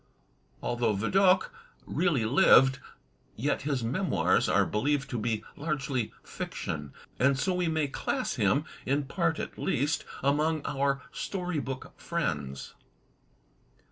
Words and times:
''Although 0.63 0.95
Vidocq 0.95 1.51
really 1.85 2.25
lived, 2.25 2.79
yet 3.35 3.61
his 3.61 3.83
"Memoirs" 3.83 4.49
are 4.49 4.65
believed 4.65 5.11
to 5.11 5.19
be 5.19 5.43
largely 5.55 6.11
fiction, 6.23 6.91
and 7.19 7.37
so 7.37 7.53
we 7.53 7.67
may 7.67 7.87
class 7.87 8.33
him, 8.33 8.65
in 8.83 9.03
part 9.03 9.37
at 9.37 9.59
least, 9.59 10.03
among 10.23 10.65
our 10.65 11.03
story 11.11 11.59
book 11.59 11.93
friends. 11.99 12.73